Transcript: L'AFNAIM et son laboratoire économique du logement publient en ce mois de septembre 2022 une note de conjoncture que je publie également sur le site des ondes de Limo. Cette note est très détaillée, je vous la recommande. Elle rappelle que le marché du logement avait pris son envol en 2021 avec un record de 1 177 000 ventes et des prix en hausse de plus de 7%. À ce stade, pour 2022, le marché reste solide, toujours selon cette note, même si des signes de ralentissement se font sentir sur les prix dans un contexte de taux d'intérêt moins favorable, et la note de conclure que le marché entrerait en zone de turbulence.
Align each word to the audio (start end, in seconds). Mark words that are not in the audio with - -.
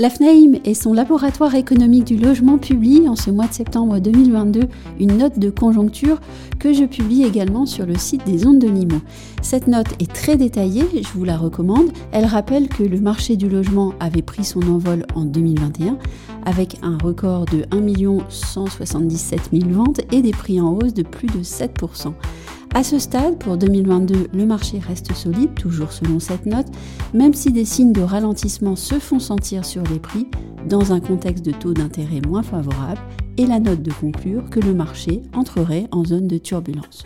L'AFNAIM 0.00 0.60
et 0.64 0.74
son 0.74 0.92
laboratoire 0.92 1.56
économique 1.56 2.04
du 2.04 2.16
logement 2.16 2.56
publient 2.56 3.08
en 3.08 3.16
ce 3.16 3.32
mois 3.32 3.48
de 3.48 3.52
septembre 3.52 3.98
2022 3.98 4.68
une 5.00 5.16
note 5.16 5.40
de 5.40 5.50
conjoncture 5.50 6.20
que 6.60 6.72
je 6.72 6.84
publie 6.84 7.24
également 7.24 7.66
sur 7.66 7.84
le 7.84 7.98
site 7.98 8.24
des 8.24 8.46
ondes 8.46 8.60
de 8.60 8.68
Limo. 8.68 9.00
Cette 9.42 9.66
note 9.66 9.88
est 9.98 10.12
très 10.12 10.36
détaillée, 10.36 10.84
je 10.94 11.18
vous 11.18 11.24
la 11.24 11.36
recommande. 11.36 11.90
Elle 12.12 12.26
rappelle 12.26 12.68
que 12.68 12.84
le 12.84 13.00
marché 13.00 13.34
du 13.34 13.48
logement 13.48 13.92
avait 13.98 14.22
pris 14.22 14.44
son 14.44 14.62
envol 14.68 15.04
en 15.16 15.24
2021 15.24 15.98
avec 16.44 16.76
un 16.82 16.96
record 16.96 17.46
de 17.46 17.64
1 17.72 18.18
177 18.28 19.50
000 19.52 19.68
ventes 19.70 20.00
et 20.12 20.22
des 20.22 20.30
prix 20.30 20.60
en 20.60 20.74
hausse 20.74 20.94
de 20.94 21.02
plus 21.02 21.26
de 21.26 21.42
7%. 21.42 22.12
À 22.74 22.84
ce 22.84 22.98
stade, 22.98 23.38
pour 23.38 23.56
2022, 23.56 24.28
le 24.32 24.46
marché 24.46 24.78
reste 24.78 25.12
solide, 25.12 25.54
toujours 25.54 25.90
selon 25.90 26.20
cette 26.20 26.46
note, 26.46 26.68
même 27.14 27.34
si 27.34 27.50
des 27.50 27.64
signes 27.64 27.92
de 27.92 28.02
ralentissement 28.02 28.76
se 28.76 28.98
font 28.98 29.18
sentir 29.18 29.64
sur 29.64 29.82
les 29.84 29.98
prix 29.98 30.28
dans 30.68 30.92
un 30.92 31.00
contexte 31.00 31.44
de 31.44 31.52
taux 31.52 31.74
d'intérêt 31.74 32.20
moins 32.26 32.42
favorable, 32.42 33.00
et 33.36 33.46
la 33.46 33.60
note 33.60 33.82
de 33.82 33.92
conclure 33.92 34.50
que 34.50 34.60
le 34.60 34.74
marché 34.74 35.22
entrerait 35.32 35.86
en 35.92 36.04
zone 36.04 36.26
de 36.26 36.38
turbulence. 36.38 37.04